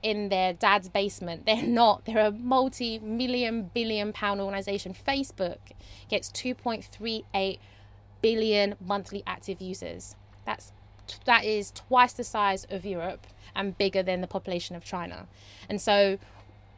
in 0.02 0.28
their 0.28 0.52
dad's 0.52 0.88
basement. 0.88 1.46
They're 1.46 1.62
not. 1.62 2.04
They're 2.04 2.26
a 2.26 2.32
multi 2.32 2.98
million 2.98 3.70
billion 3.72 4.12
pound 4.12 4.40
organization. 4.40 4.94
Facebook 4.94 5.58
gets 6.08 6.30
2.38 6.30 7.58
billion 8.20 8.74
monthly 8.84 9.22
active 9.26 9.60
users. 9.60 10.16
That's 10.44 10.72
that 11.24 11.44
is 11.44 11.70
twice 11.72 12.12
the 12.12 12.24
size 12.24 12.66
of 12.70 12.84
Europe 12.84 13.26
and 13.54 13.76
bigger 13.76 14.02
than 14.02 14.20
the 14.20 14.26
population 14.26 14.76
of 14.76 14.84
China. 14.84 15.26
And 15.68 15.80
so 15.80 16.18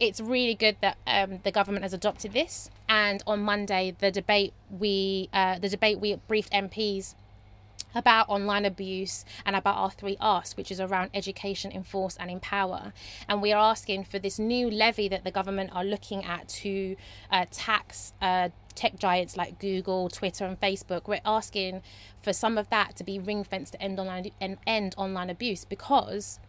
it's 0.00 0.20
really 0.20 0.54
good 0.54 0.76
that 0.80 0.96
um, 1.06 1.40
the 1.44 1.52
government 1.52 1.82
has 1.82 1.92
adopted 1.92 2.32
this. 2.32 2.70
And 2.88 3.22
on 3.26 3.40
Monday, 3.40 3.94
the 3.98 4.10
debate 4.10 4.52
we 4.70 5.28
uh, 5.32 5.58
the 5.58 5.68
debate 5.68 6.00
we 6.00 6.16
briefed 6.28 6.52
MPs 6.52 7.14
about 7.94 8.28
online 8.28 8.64
abuse 8.64 9.24
and 9.44 9.56
about 9.56 9.76
our 9.76 9.90
three 9.90 10.16
asks, 10.20 10.56
which 10.56 10.70
is 10.70 10.80
around 10.80 11.10
education, 11.14 11.72
enforce, 11.72 12.16
and 12.16 12.30
empower. 12.30 12.92
And 13.28 13.40
we 13.40 13.52
are 13.52 13.70
asking 13.70 14.04
for 14.04 14.18
this 14.18 14.38
new 14.38 14.70
levy 14.70 15.08
that 15.08 15.24
the 15.24 15.30
government 15.30 15.70
are 15.72 15.84
looking 15.84 16.24
at 16.24 16.48
to 16.48 16.96
uh, 17.30 17.46
tax. 17.50 18.12
Uh, 18.20 18.50
tech 18.74 18.98
giants 18.98 19.36
like 19.36 19.60
Google, 19.60 20.08
Twitter, 20.08 20.44
and 20.44 20.60
Facebook. 20.60 21.06
We're 21.06 21.20
asking 21.24 21.82
for 22.20 22.32
some 22.32 22.58
of 22.58 22.68
that 22.70 22.96
to 22.96 23.04
be 23.04 23.20
ring 23.20 23.44
fenced 23.44 23.74
to 23.74 23.80
end 23.80 24.00
online 24.00 24.32
and 24.40 24.58
end 24.66 24.96
online 24.98 25.30
abuse 25.30 25.64
because 25.64 26.40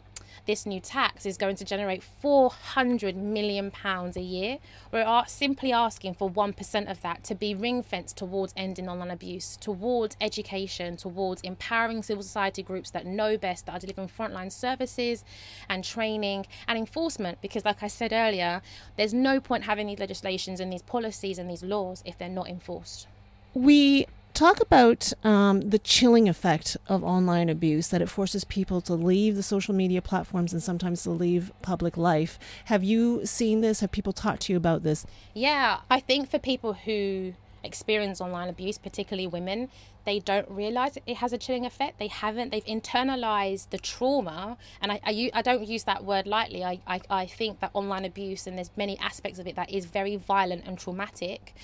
this 0.46 0.66
new 0.66 0.80
tax 0.80 1.26
is 1.26 1.38
going 1.38 1.56
to 1.56 1.66
generate 1.66 2.04
400 2.04 3.16
million 3.16 3.72
pounds 3.72 4.18
a 4.18 4.22
year. 4.22 4.58
We're 4.92 5.24
simply 5.28 5.72
asking 5.72 6.16
for 6.16 6.30
1% 6.30 6.92
of 6.92 7.02
that 7.02 7.24
to 7.26 7.36
be 7.36 7.56
ring 7.56 7.84
fenced 7.84 8.18
towards 8.18 8.54
ending 8.56 8.90
online 8.90 9.12
abuse, 9.12 9.58
towards 9.58 10.18
education, 10.22 10.98
towards 10.98 11.42
empowering 11.42 12.04
civil 12.04 12.24
society 12.24 12.64
groups 12.64 12.92
that 12.92 13.06
know 13.06 13.38
best, 13.38 13.66
that 13.66 13.76
are 13.76 13.80
delivering 13.80 14.10
frontline 14.10 14.52
services 14.52 15.24
and 15.70 15.84
training 15.84 16.46
and 16.68 16.78
enforcement. 16.78 17.42
Because, 17.42 17.66
like 17.66 17.82
I 17.84 17.88
said 17.88 18.14
earlier, 18.14 18.62
there's 18.98 19.14
no 19.14 19.40
point 19.40 19.64
having 19.64 19.88
these 19.88 20.00
legislations 20.00 20.60
and 20.60 20.72
these 20.72 20.82
policies 20.82 21.38
and 21.38 21.50
these 21.50 21.64
laws 21.64 22.04
if 22.06 22.18
they're 22.18 22.30
not 22.30 22.48
enforced. 22.48 23.08
We 23.54 24.08
talk 24.36 24.60
about 24.60 25.12
um, 25.24 25.70
the 25.70 25.80
chilling 25.80 26.30
effect 26.30 26.78
of 26.88 27.04
online 27.04 27.50
abuse 27.50 27.88
that 27.88 28.02
it 28.02 28.10
forces 28.10 28.44
people 28.44 28.82
to 28.82 28.94
leave 28.94 29.36
the 29.36 29.44
social 29.44 29.74
media 29.74 30.02
platforms 30.02 30.54
and 30.54 30.62
sometimes 30.62 31.04
to 31.04 31.10
leave 31.10 31.52
public 31.62 31.98
life. 31.98 32.38
Have 32.66 32.84
you 32.84 33.26
seen 33.26 33.62
this? 33.62 33.80
Have 33.80 33.92
people 33.92 34.14
talked 34.14 34.44
to 34.44 34.54
you 34.54 34.58
about 34.58 34.84
this? 34.84 35.06
Yeah 35.34 35.80
i 35.90 36.00
think 36.00 36.30
for 36.30 36.40
people 36.40 36.74
who 36.74 37.34
experience 37.64 38.22
online 38.22 38.50
abuse 38.50 38.78
particularly 38.78 39.28
women 39.28 39.70
they 40.06 40.20
don't 40.20 40.48
realize 40.50 41.00
it 41.08 41.18
has 41.18 41.34
a 41.34 41.38
chilling 41.40 41.66
effect. 41.66 41.98
They 41.98 42.10
haven't 42.10 42.52
they've 42.52 42.64
internalized 42.66 43.72
the 43.72 43.80
trauma 43.80 44.56
and 44.80 44.92
i, 44.92 45.00
I, 45.04 45.32
I 45.34 45.42
don't 45.42 45.68
use 45.68 45.84
that 45.86 46.04
word 46.06 46.28
lightly. 46.28 46.64
I, 46.64 46.80
I, 46.86 47.02
I 47.10 47.26
think 47.26 47.60
that 47.62 47.72
online 47.74 48.06
abuse 48.06 48.46
and 48.46 48.56
there's 48.56 48.70
many 48.78 49.00
aspects 49.00 49.40
of 49.40 49.48
it 49.48 49.56
that 49.56 49.72
is 49.72 49.86
very 49.86 50.16
violent 50.16 50.66
and 50.68 50.78
traumatic 50.78 51.56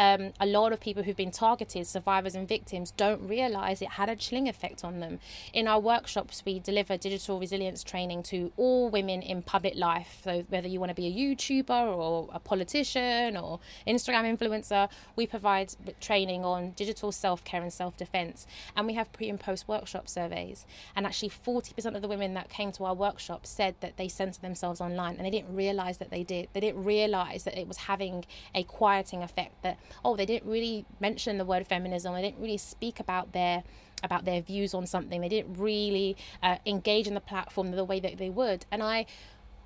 um, 0.00 0.32
a 0.40 0.46
lot 0.46 0.72
of 0.72 0.80
people 0.80 1.02
who've 1.02 1.14
been 1.14 1.30
targeted, 1.30 1.86
survivors 1.86 2.34
and 2.34 2.48
victims, 2.48 2.90
don't 2.92 3.20
realize 3.28 3.82
it 3.82 3.90
had 3.90 4.08
a 4.08 4.16
chilling 4.16 4.48
effect 4.48 4.82
on 4.82 5.00
them. 5.00 5.20
In 5.52 5.68
our 5.68 5.78
workshops, 5.78 6.42
we 6.46 6.58
deliver 6.58 6.96
digital 6.96 7.38
resilience 7.38 7.84
training 7.84 8.22
to 8.22 8.50
all 8.56 8.88
women 8.88 9.20
in 9.20 9.42
public 9.42 9.74
life. 9.76 10.22
So, 10.24 10.46
whether 10.48 10.68
you 10.68 10.80
want 10.80 10.88
to 10.88 10.94
be 10.94 11.06
a 11.06 11.12
YouTuber 11.12 11.94
or 11.94 12.30
a 12.32 12.38
politician 12.38 13.36
or 13.36 13.60
Instagram 13.86 14.24
influencer, 14.38 14.88
we 15.16 15.26
provide 15.26 15.74
training 16.00 16.46
on 16.46 16.70
digital 16.70 17.12
self 17.12 17.44
care 17.44 17.60
and 17.60 17.70
self 17.70 17.98
defense. 17.98 18.46
And 18.74 18.86
we 18.86 18.94
have 18.94 19.12
pre 19.12 19.28
and 19.28 19.38
post 19.38 19.68
workshop 19.68 20.08
surveys. 20.08 20.64
And 20.96 21.04
actually, 21.04 21.28
40% 21.28 21.94
of 21.94 22.00
the 22.00 22.08
women 22.08 22.32
that 22.32 22.48
came 22.48 22.72
to 22.72 22.84
our 22.84 22.94
workshop 22.94 23.46
said 23.46 23.74
that 23.80 23.98
they 23.98 24.08
censored 24.08 24.42
themselves 24.42 24.80
online 24.80 25.16
and 25.16 25.26
they 25.26 25.30
didn't 25.30 25.54
realize 25.54 25.98
that 25.98 26.10
they 26.10 26.22
did. 26.22 26.48
They 26.54 26.60
didn't 26.60 26.84
realize 26.84 27.44
that 27.44 27.58
it 27.58 27.68
was 27.68 27.76
having 27.76 28.24
a 28.54 28.62
quieting 28.62 29.22
effect, 29.22 29.62
that 29.62 29.78
oh, 30.04 30.16
they 30.16 30.26
didn't 30.26 30.50
really 30.50 30.86
mention 31.00 31.38
the 31.38 31.44
word 31.44 31.66
feminism. 31.66 32.14
They 32.14 32.22
didn't 32.22 32.40
really 32.40 32.58
speak 32.58 33.00
about 33.00 33.32
their 33.32 33.62
about 34.02 34.24
their 34.24 34.40
views 34.40 34.74
on 34.74 34.86
something. 34.86 35.20
They 35.20 35.28
didn't 35.28 35.54
really 35.54 36.16
uh, 36.42 36.56
engage 36.66 37.06
in 37.06 37.14
the 37.14 37.20
platform 37.20 37.70
the 37.70 37.84
way 37.84 38.00
that 38.00 38.18
they 38.18 38.30
would. 38.30 38.66
And 38.70 38.82
I, 38.82 39.06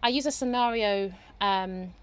I 0.02 0.09
use 0.09 0.26
a 0.26 0.33
scenario. 0.33 1.12
Um, 1.40 1.95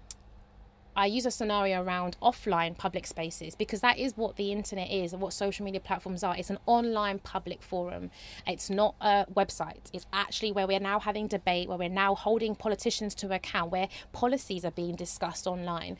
I 0.94 1.06
use 1.06 1.24
a 1.24 1.30
scenario 1.30 1.82
around 1.82 2.18
offline 2.20 2.76
public 2.76 3.06
spaces 3.06 3.54
because 3.54 3.80
that 3.80 3.98
is 3.98 4.14
what 4.14 4.36
the 4.36 4.52
internet 4.52 4.90
is 4.90 5.14
and 5.14 5.22
what 5.22 5.32
social 5.32 5.64
media 5.64 5.80
platforms 5.80 6.22
are. 6.22 6.36
It's 6.36 6.50
an 6.50 6.58
online 6.66 7.18
public 7.18 7.62
forum. 7.62 8.10
It's 8.46 8.68
not 8.68 8.96
a 9.00 9.24
website. 9.32 9.88
It's 9.94 10.04
actually 10.12 10.52
where 10.52 10.66
we're 10.66 10.80
now 10.80 11.00
having 11.00 11.28
debate, 11.28 11.70
where 11.70 11.78
we're 11.78 11.88
now 11.88 12.14
holding 12.14 12.54
politicians 12.54 13.14
to 13.16 13.34
account, 13.34 13.72
where 13.72 13.88
policies 14.12 14.66
are 14.66 14.70
being 14.70 14.94
discussed 14.94 15.46
online. 15.46 15.96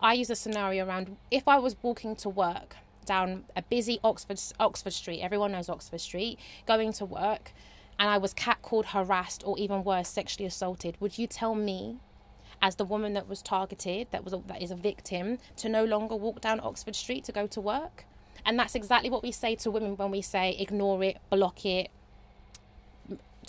I 0.00 0.12
use 0.12 0.30
a 0.30 0.36
scenario 0.36 0.86
around 0.86 1.16
if 1.30 1.48
I 1.48 1.58
was 1.58 1.76
walking 1.82 2.14
to 2.16 2.28
work 2.28 2.76
down 3.04 3.44
a 3.56 3.62
busy 3.62 3.98
Oxford 4.04 4.40
Oxford 4.60 4.92
Street, 4.92 5.20
everyone 5.20 5.52
knows 5.52 5.68
Oxford 5.68 6.00
Street, 6.00 6.38
going 6.66 6.92
to 6.92 7.04
work, 7.04 7.52
and 7.98 8.08
I 8.08 8.18
was 8.18 8.32
catcalled, 8.32 8.86
harassed, 8.86 9.42
or 9.44 9.58
even 9.58 9.82
worse, 9.82 10.08
sexually 10.08 10.46
assaulted, 10.46 10.96
would 11.00 11.18
you 11.18 11.26
tell 11.26 11.54
me, 11.56 11.98
as 12.62 12.76
the 12.76 12.84
woman 12.84 13.14
that 13.14 13.28
was 13.28 13.42
targeted, 13.42 14.08
that 14.12 14.22
was 14.22 14.32
a, 14.32 14.42
that 14.46 14.62
is 14.62 14.70
a 14.70 14.76
victim, 14.76 15.38
to 15.56 15.68
no 15.68 15.84
longer 15.84 16.14
walk 16.14 16.40
down 16.40 16.60
Oxford 16.60 16.94
Street 16.94 17.24
to 17.24 17.32
go 17.32 17.48
to 17.48 17.60
work? 17.60 18.04
And 18.46 18.56
that's 18.56 18.76
exactly 18.76 19.10
what 19.10 19.24
we 19.24 19.32
say 19.32 19.56
to 19.56 19.70
women 19.70 19.96
when 19.96 20.12
we 20.12 20.22
say 20.22 20.56
ignore 20.60 21.02
it, 21.02 21.16
block 21.28 21.66
it, 21.66 21.90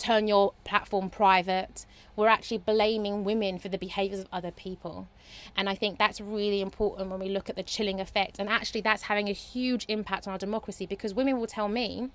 turn 0.00 0.26
your 0.26 0.54
platform 0.64 1.10
private. 1.10 1.86
We're 2.16 2.28
actually 2.28 2.58
blaming 2.58 3.24
women 3.24 3.58
for 3.58 3.68
the 3.68 3.78
behaviors 3.78 4.20
of 4.20 4.28
other 4.32 4.50
people. 4.50 5.08
And 5.56 5.68
I 5.68 5.74
think 5.74 5.98
that's 5.98 6.20
really 6.20 6.60
important 6.60 7.10
when 7.10 7.20
we 7.20 7.28
look 7.28 7.48
at 7.48 7.56
the 7.56 7.62
chilling 7.62 8.00
effect. 8.00 8.38
And 8.38 8.48
actually, 8.48 8.80
that's 8.80 9.02
having 9.02 9.28
a 9.28 9.32
huge 9.32 9.84
impact 9.88 10.26
on 10.26 10.32
our 10.32 10.38
democracy 10.38 10.86
because 10.86 11.14
women 11.14 11.38
will 11.38 11.46
tell 11.46 11.68
me, 11.68 12.10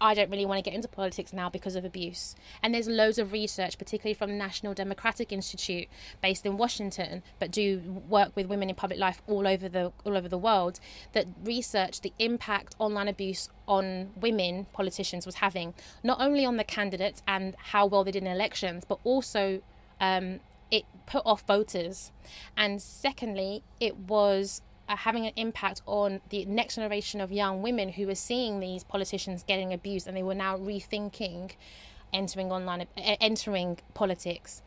I 0.00 0.14
don't 0.14 0.30
really 0.30 0.46
want 0.46 0.58
to 0.58 0.68
get 0.68 0.74
into 0.74 0.88
politics 0.88 1.32
now 1.32 1.50
because 1.50 1.76
of 1.76 1.84
abuse. 1.84 2.34
And 2.62 2.74
there's 2.74 2.88
loads 2.88 3.18
of 3.18 3.32
research, 3.32 3.78
particularly 3.78 4.14
from 4.14 4.30
the 4.30 4.36
National 4.36 4.72
Democratic 4.72 5.32
Institute, 5.32 5.88
based 6.22 6.46
in 6.46 6.56
Washington, 6.56 7.22
but 7.38 7.50
do 7.50 8.02
work 8.08 8.34
with 8.34 8.46
women 8.46 8.70
in 8.70 8.76
public 8.76 8.98
life 8.98 9.20
all 9.26 9.46
over 9.46 9.68
the 9.68 9.92
all 10.04 10.16
over 10.16 10.28
the 10.28 10.38
world, 10.38 10.80
that 11.12 11.26
research 11.44 12.00
the 12.00 12.12
impact 12.18 12.74
online 12.78 13.08
abuse 13.08 13.48
on 13.68 14.10
women 14.16 14.66
politicians 14.72 15.26
was 15.26 15.36
having, 15.36 15.74
not 16.02 16.20
only 16.20 16.44
on 16.44 16.56
the 16.56 16.64
candidates 16.64 17.22
and 17.28 17.54
how 17.58 17.86
well 17.86 18.04
they 18.04 18.10
did 18.10 18.22
in 18.22 18.28
elections, 18.28 18.84
but 18.88 18.98
also 19.04 19.60
um, 20.00 20.40
it 20.70 20.84
put 21.06 21.22
off 21.26 21.42
voters. 21.46 22.12
And 22.56 22.80
secondly, 22.80 23.62
it 23.80 23.96
was 23.96 24.62
having 24.96 25.26
an 25.26 25.32
impact 25.36 25.82
on 25.86 26.20
the 26.30 26.44
next 26.44 26.76
generation 26.76 27.20
of 27.20 27.32
young 27.32 27.62
women 27.62 27.90
who 27.90 28.06
were 28.06 28.14
seeing 28.14 28.60
these 28.60 28.84
politicians 28.84 29.42
getting 29.42 29.72
abused 29.72 30.06
and 30.06 30.16
they 30.16 30.22
were 30.22 30.34
now 30.34 30.56
rethinking 30.56 31.52
entering 32.12 32.50
online, 32.50 32.86
entering 32.96 33.78
politics. 33.94 34.62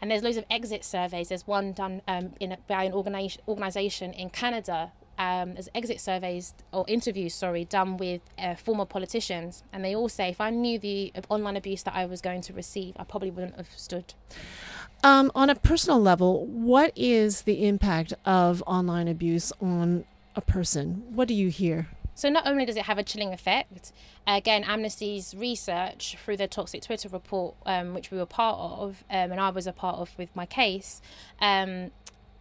And 0.00 0.10
there's 0.10 0.22
loads 0.22 0.36
of 0.36 0.44
exit 0.50 0.84
surveys. 0.84 1.28
There's 1.28 1.46
one 1.46 1.72
done 1.72 2.02
um, 2.06 2.34
in 2.40 2.52
a, 2.52 2.58
by 2.66 2.84
an 2.84 2.92
organization 2.92 4.12
in 4.12 4.30
Canada. 4.30 4.92
Um, 5.18 5.54
there's 5.54 5.68
exit 5.74 6.00
surveys 6.00 6.54
or 6.72 6.84
interviews, 6.88 7.34
sorry, 7.34 7.64
done 7.64 7.96
with 7.96 8.20
uh, 8.38 8.54
former 8.54 8.84
politicians, 8.84 9.62
and 9.72 9.84
they 9.84 9.94
all 9.94 10.08
say 10.08 10.28
if 10.28 10.40
I 10.40 10.50
knew 10.50 10.78
the 10.78 11.12
online 11.28 11.56
abuse 11.56 11.82
that 11.84 11.94
I 11.94 12.06
was 12.06 12.20
going 12.20 12.40
to 12.42 12.52
receive, 12.52 12.94
I 12.98 13.04
probably 13.04 13.30
wouldn't 13.30 13.56
have 13.56 13.68
stood. 13.76 14.14
Um, 15.02 15.30
on 15.34 15.50
a 15.50 15.54
personal 15.54 16.00
level, 16.00 16.46
what 16.46 16.92
is 16.96 17.42
the 17.42 17.66
impact 17.66 18.14
of 18.24 18.62
online 18.66 19.06
abuse 19.06 19.52
on 19.60 20.04
a 20.34 20.40
person? 20.40 21.04
What 21.10 21.28
do 21.28 21.34
you 21.34 21.48
hear? 21.48 21.88
So, 22.14 22.28
not 22.28 22.46
only 22.46 22.64
does 22.64 22.76
it 22.76 22.84
have 22.84 22.96
a 22.96 23.02
chilling 23.02 23.32
effect, 23.32 23.92
again, 24.26 24.62
Amnesty's 24.64 25.34
research 25.34 26.16
through 26.24 26.36
the 26.36 26.46
Toxic 26.46 26.82
Twitter 26.82 27.08
report, 27.08 27.56
um, 27.66 27.92
which 27.92 28.10
we 28.10 28.18
were 28.18 28.26
part 28.26 28.56
of, 28.58 29.04
um, 29.10 29.32
and 29.32 29.40
I 29.40 29.50
was 29.50 29.66
a 29.66 29.72
part 29.72 29.96
of 29.96 30.16
with 30.16 30.34
my 30.34 30.46
case, 30.46 31.02
um, 31.40 31.90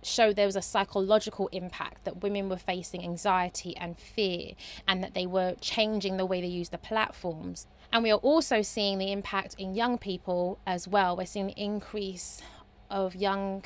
showed 0.06 0.36
there 0.36 0.46
was 0.46 0.56
a 0.56 0.62
psychological 0.62 1.48
impact 1.52 2.06
that 2.06 2.22
women 2.22 2.50
were 2.50 2.58
facing 2.58 3.04
anxiety 3.04 3.76
and 3.78 3.98
fear, 3.98 4.54
and 4.88 5.04
that 5.04 5.14
they 5.14 5.26
were 5.26 5.56
changing 5.62 6.18
the 6.18 6.26
way 6.26 6.42
they 6.42 6.48
use 6.48 6.70
the 6.70 6.78
platforms. 6.78 7.68
And 7.92 8.04
we 8.04 8.12
are 8.12 8.20
also 8.20 8.62
seeing 8.62 8.98
the 8.98 9.12
impact 9.12 9.56
in 9.58 9.76
young 9.76 9.98
people 9.98 10.60
as 10.66 10.88
well. 10.88 11.16
We're 11.16 11.26
seeing 11.26 11.48
the 11.48 11.62
increase 11.62 12.42
of 12.90 13.16
young 13.16 13.64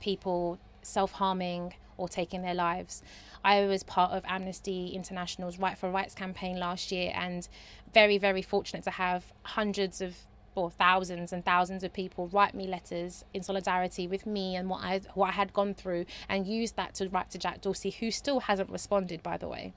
people 0.00 0.58
self 0.82 1.12
harming 1.12 1.74
or 1.96 2.08
taking 2.08 2.42
their 2.42 2.54
lives. 2.54 3.02
I 3.44 3.66
was 3.66 3.82
part 3.82 4.12
of 4.12 4.22
Amnesty 4.26 4.88
International's 4.88 5.58
Write 5.58 5.78
for 5.78 5.90
Rights 5.90 6.14
campaign 6.14 6.58
last 6.58 6.90
year 6.90 7.12
and 7.14 7.46
very, 7.92 8.18
very 8.18 8.42
fortunate 8.42 8.84
to 8.84 8.90
have 8.90 9.32
hundreds 9.42 10.00
of 10.00 10.16
or 10.54 10.70
thousands 10.70 11.32
and 11.32 11.44
thousands 11.44 11.82
of 11.84 11.92
people 11.92 12.28
write 12.28 12.54
me 12.54 12.66
letters 12.66 13.24
in 13.32 13.42
solidarity 13.42 14.06
with 14.06 14.26
me 14.26 14.56
and 14.56 14.68
what 14.68 14.82
I 14.82 15.00
what 15.14 15.28
I 15.28 15.32
had 15.32 15.52
gone 15.52 15.74
through 15.74 16.06
and 16.28 16.46
use 16.46 16.72
that 16.72 16.94
to 16.94 17.08
write 17.08 17.30
to 17.30 17.38
Jack 17.38 17.60
Dorsey 17.60 17.90
who 17.90 18.10
still 18.10 18.40
hasn't 18.40 18.70
responded 18.70 19.22
by 19.22 19.36
the 19.36 19.48
way. 19.48 19.72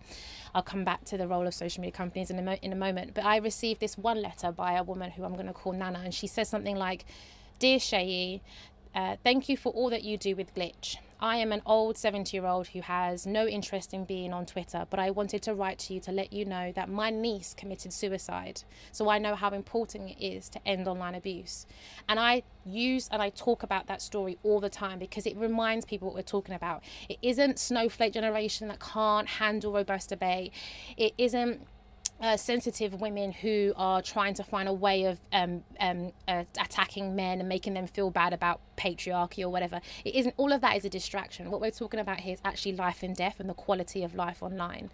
I'll 0.55 0.63
come 0.63 0.83
back 0.83 1.03
to 1.05 1.17
the 1.17 1.27
role 1.27 1.45
of 1.45 1.53
social 1.53 1.81
media 1.81 1.91
companies 1.91 2.29
in 2.29 2.39
a, 2.39 2.41
mo- 2.41 2.59
in 2.61 2.71
a 2.73 2.75
moment 2.75 3.13
but 3.13 3.25
I 3.25 3.37
received 3.37 3.79
this 3.79 3.97
one 3.97 4.21
letter 4.21 4.51
by 4.51 4.73
a 4.73 4.83
woman 4.83 5.11
who 5.11 5.23
I'm 5.23 5.33
going 5.33 5.47
to 5.47 5.53
call 5.53 5.73
Nana 5.73 6.01
and 6.03 6.13
she 6.13 6.27
says 6.27 6.49
something 6.49 6.75
like 6.75 7.05
Dear 7.59 7.79
Seyi, 7.79 8.41
uh, 8.95 9.15
thank 9.23 9.49
you 9.49 9.57
for 9.57 9.71
all 9.71 9.89
that 9.89 10.03
you 10.03 10.17
do 10.17 10.35
with 10.35 10.53
Glitch. 10.53 10.97
I 11.19 11.37
am 11.37 11.51
an 11.51 11.63
old 11.65 11.97
70 11.97 12.37
year 12.37 12.45
old 12.45 12.67
who 12.67 12.81
has 12.81 13.25
no 13.25 13.47
interest 13.47 13.93
in 13.93 14.05
being 14.05 14.33
on 14.33 14.45
Twitter, 14.45 14.85
but 14.89 14.99
I 14.99 15.09
wanted 15.09 15.41
to 15.43 15.55
write 15.55 15.79
to 15.79 15.95
you 15.95 15.99
to 16.01 16.11
let 16.11 16.31
you 16.31 16.45
know 16.45 16.71
that 16.73 16.89
my 16.89 17.09
niece 17.09 17.55
committed 17.57 17.91
suicide. 17.91 18.61
So 18.91 19.09
I 19.09 19.17
know 19.17 19.33
how 19.33 19.49
important 19.49 20.11
it 20.11 20.23
is 20.23 20.47
to 20.49 20.67
end 20.67 20.87
online 20.87 21.15
abuse. 21.15 21.65
And 22.07 22.19
I 22.19 22.43
use 22.65 23.09
and 23.11 23.21
I 23.21 23.29
talk 23.29 23.63
about 23.63 23.87
that 23.87 24.01
story 24.01 24.37
all 24.43 24.59
the 24.59 24.69
time 24.69 24.99
because 24.99 25.25
it 25.25 25.35
reminds 25.37 25.85
people 25.85 26.07
what 26.07 26.15
we're 26.15 26.21
talking 26.21 26.53
about. 26.53 26.83
It 27.09 27.17
isn't 27.23 27.57
snowflake 27.57 28.13
generation 28.13 28.67
that 28.67 28.79
can't 28.79 29.27
handle 29.27 29.73
robust 29.73 30.09
debate. 30.09 30.53
It 30.97 31.13
isn't 31.17 31.61
uh, 32.19 32.37
sensitive 32.37 32.99
women 32.99 33.31
who 33.31 33.73
are 33.75 34.01
trying 34.01 34.33
to 34.35 34.43
find 34.43 34.67
a 34.67 34.73
way 34.73 35.05
of 35.05 35.19
um, 35.31 35.63
um, 35.79 36.11
uh, 36.27 36.43
attacking 36.59 37.15
men 37.15 37.39
and 37.39 37.47
making 37.47 37.73
them 37.73 37.87
feel 37.87 38.09
bad 38.09 38.33
about 38.33 38.59
patriarchy 38.77 39.43
or 39.43 39.49
whatever. 39.49 39.81
It 40.03 40.15
isn't. 40.15 40.33
All 40.37 40.51
of 40.51 40.61
that 40.61 40.75
is 40.77 40.85
a 40.85 40.89
distraction. 40.89 41.51
What 41.51 41.61
we're 41.61 41.71
talking 41.71 41.99
about 41.99 42.21
here 42.21 42.33
is 42.33 42.41
actually 42.43 42.73
life 42.73 43.03
and 43.03 43.15
death 43.15 43.39
and 43.39 43.49
the 43.49 43.53
quality 43.53 44.03
of 44.03 44.15
life 44.15 44.41
online. 44.41 44.89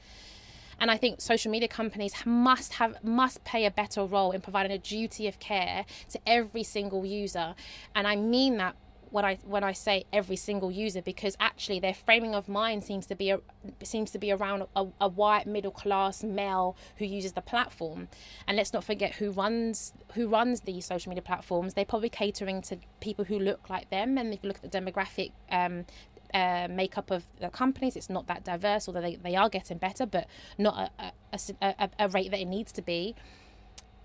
And 0.79 0.91
I 0.91 0.97
think 0.97 1.21
social 1.21 1.51
media 1.51 1.67
companies 1.67 2.13
must 2.25 2.73
have 2.73 3.01
must 3.03 3.43
play 3.43 3.65
a 3.65 3.71
better 3.71 4.05
role 4.05 4.31
in 4.31 4.41
providing 4.41 4.71
a 4.71 4.77
duty 4.77 5.27
of 5.27 5.39
care 5.39 5.85
to 6.09 6.19
every 6.27 6.63
single 6.63 7.05
user. 7.05 7.55
And 7.95 8.07
I 8.07 8.15
mean 8.15 8.57
that 8.57 8.75
when 9.13 9.23
I 9.23 9.37
when 9.43 9.63
I 9.63 9.73
say 9.73 10.05
every 10.11 10.35
single 10.35 10.71
user 10.71 11.01
because 11.01 11.37
actually 11.39 11.79
their 11.79 11.93
framing 11.93 12.33
of 12.33 12.49
mind 12.49 12.83
seems 12.83 13.05
to 13.05 13.15
be 13.15 13.29
a, 13.29 13.39
seems 13.83 14.09
to 14.11 14.17
be 14.17 14.31
around 14.31 14.63
a, 14.75 14.87
a 14.99 15.07
white 15.07 15.45
middle 15.45 15.71
class 15.71 16.23
male 16.23 16.75
who 16.97 17.05
uses 17.05 17.33
the 17.33 17.41
platform 17.41 18.07
and 18.47 18.57
let's 18.57 18.73
not 18.73 18.83
forget 18.83 19.13
who 19.15 19.29
runs 19.29 19.93
who 20.15 20.27
runs 20.27 20.61
these 20.61 20.85
social 20.85 21.11
media 21.11 21.21
platforms 21.21 21.75
they're 21.75 21.85
probably 21.85 22.09
catering 22.09 22.59
to 22.63 22.77
people 23.01 23.23
who 23.25 23.37
look 23.37 23.69
like 23.69 23.87
them 23.91 24.17
and 24.17 24.33
if 24.33 24.39
you 24.41 24.47
look 24.47 24.59
at 24.63 24.71
the 24.71 24.81
demographic 24.81 25.31
um, 25.51 25.85
uh, 26.33 26.67
makeup 26.67 27.11
of 27.11 27.25
the 27.39 27.49
companies. 27.49 27.95
It's 27.95 28.09
not 28.09 28.25
that 28.25 28.43
diverse, 28.43 28.87
although 28.87 29.01
they, 29.01 29.17
they 29.17 29.35
are 29.35 29.49
getting 29.49 29.77
better, 29.77 30.07
but 30.07 30.25
not 30.57 30.91
a, 30.99 31.11
a, 31.31 31.75
a, 31.79 31.89
a 31.99 32.09
rate 32.09 32.31
that 32.31 32.39
it 32.39 32.45
needs 32.45 32.71
to 32.71 32.81
be. 32.81 33.13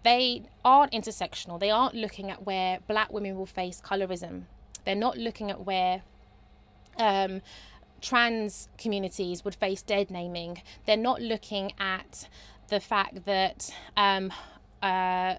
They 0.04 0.42
aren't 0.62 0.92
intersectional. 0.92 1.58
They 1.58 1.70
aren't 1.70 1.94
looking 1.94 2.30
at 2.30 2.44
where 2.44 2.80
black 2.86 3.10
women 3.10 3.34
will 3.34 3.46
face 3.46 3.80
colorism 3.80 4.42
they're 4.88 4.94
not 4.94 5.18
looking 5.18 5.50
at 5.50 5.66
where 5.66 6.00
um, 6.96 7.42
trans 8.00 8.70
communities 8.78 9.44
would 9.44 9.54
face 9.54 9.82
dead 9.82 10.10
naming. 10.10 10.62
They're 10.86 10.96
not 10.96 11.20
looking 11.20 11.72
at 11.78 12.26
the 12.68 12.80
fact 12.80 13.26
that 13.26 13.68
um, 13.98 14.32
uh, 14.80 15.34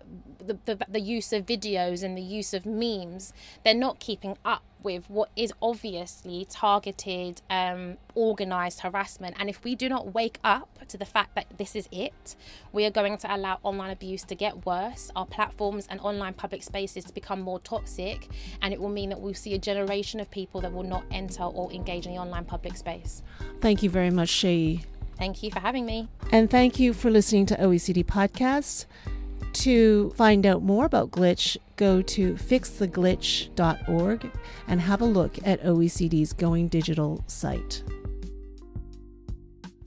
the, 0.49 0.75
the, 0.75 0.85
the 0.89 0.99
use 0.99 1.31
of 1.31 1.45
videos 1.45 2.03
and 2.03 2.17
the 2.17 2.21
use 2.21 2.53
of 2.53 2.65
memes, 2.65 3.33
they're 3.63 3.73
not 3.73 3.99
keeping 3.99 4.37
up 4.43 4.63
with 4.81 5.09
what 5.09 5.29
is 5.35 5.53
obviously 5.61 6.45
targeted, 6.49 7.41
um, 7.49 7.97
organized 8.15 8.79
harassment. 8.79 9.35
And 9.37 9.49
if 9.49 9.63
we 9.63 9.75
do 9.75 9.89
not 9.89 10.13
wake 10.13 10.39
up 10.43 10.87
to 10.87 10.97
the 10.97 11.05
fact 11.05 11.35
that 11.35 11.45
this 11.57 11.75
is 11.75 11.87
it, 11.91 12.35
we 12.71 12.85
are 12.85 12.89
going 12.89 13.17
to 13.17 13.35
allow 13.35 13.59
online 13.63 13.91
abuse 13.91 14.23
to 14.23 14.35
get 14.35 14.65
worse, 14.65 15.11
our 15.15 15.25
platforms 15.25 15.85
and 15.89 15.99
online 15.99 16.33
public 16.33 16.63
spaces 16.63 17.03
to 17.05 17.13
become 17.13 17.41
more 17.41 17.59
toxic, 17.59 18.29
and 18.61 18.73
it 18.73 18.79
will 18.79 18.89
mean 18.89 19.09
that 19.09 19.19
we'll 19.19 19.33
see 19.33 19.53
a 19.53 19.59
generation 19.59 20.19
of 20.19 20.31
people 20.31 20.61
that 20.61 20.71
will 20.71 20.83
not 20.83 21.03
enter 21.11 21.43
or 21.43 21.71
engage 21.71 22.05
in 22.05 22.13
the 22.13 22.19
online 22.19 22.45
public 22.45 22.77
space. 22.77 23.21
Thank 23.59 23.83
you 23.83 23.89
very 23.89 24.11
much, 24.11 24.31
Seyi. 24.31 24.85
Thank 25.17 25.43
you 25.43 25.51
for 25.51 25.59
having 25.59 25.85
me. 25.85 26.07
And 26.31 26.49
thank 26.49 26.79
you 26.79 26.93
for 26.93 27.11
listening 27.11 27.45
to 27.47 27.55
OECD 27.55 28.05
Podcasts. 28.05 28.85
To 29.53 30.11
find 30.11 30.45
out 30.45 30.61
more 30.63 30.85
about 30.85 31.11
Glitch, 31.11 31.57
go 31.75 32.01
to 32.01 32.33
fixtheglitch.org 32.35 34.31
and 34.67 34.81
have 34.81 35.01
a 35.01 35.05
look 35.05 35.37
at 35.45 35.63
OECD's 35.63 36.33
Going 36.33 36.67
Digital 36.67 37.23
site. 37.27 37.83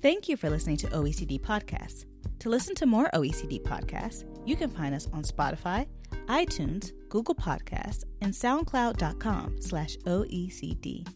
Thank 0.01 0.29
you 0.29 0.37
for 0.37 0.51
listening 0.51 0.79
to 0.79 0.89
OECD 0.89 1.41
Podcasts. 1.41 2.07
To 2.41 2.49
listen 2.49 2.75
to 2.75 2.87
more 2.87 3.09
OECD 3.15 3.63
podcasts, 3.63 4.25
you 4.45 4.57
can 4.57 4.69
find 4.69 4.97
us 4.97 5.09
on 5.13 5.23
Spotify, 5.23 5.87
iTunes, 6.27 6.91
Google 7.09 7.37
Podcasts, 7.37 8.03
and 8.21 8.33
SoundCloud.com 8.33 9.63
slash 9.63 9.97
OECD. 9.99 11.07